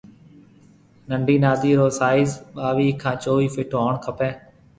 ننڊِي 1.09 1.35
نادِي 1.43 1.71
رو 1.79 1.87
سائز 1.99 2.29
ٻاوِي 2.55 2.89
کان 3.01 3.15
چويھ 3.23 3.49
فٽ 3.53 3.71
ھوڻ 3.79 3.93
کپيَ 4.05 4.29